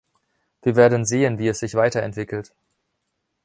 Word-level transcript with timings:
Wir 0.63 0.75
werden 0.75 1.05
sehen, 1.05 1.37
wie 1.37 1.47
es 1.47 1.59
sich 1.59 1.75
weiterentwickelt. 1.75 2.55